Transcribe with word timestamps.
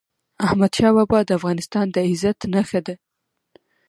احمدشاه 0.45 0.91
بابا 0.97 1.19
د 1.25 1.29
افغانستان 1.39 1.85
د 1.91 1.97
عزت 2.09 2.39
نښه 2.53 2.79
ده. 2.85 2.95